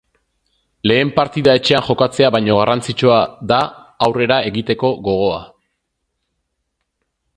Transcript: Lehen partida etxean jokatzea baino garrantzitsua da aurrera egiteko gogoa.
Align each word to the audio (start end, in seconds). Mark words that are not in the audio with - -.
Lehen 0.91 1.09
partida 1.17 1.53
etxean 1.59 1.85
jokatzea 1.89 2.31
baino 2.37 2.55
garrantzitsua 2.59 3.17
da 3.53 3.59
aurrera 4.07 4.41
egiteko 4.51 4.91
gogoa. 5.09 5.41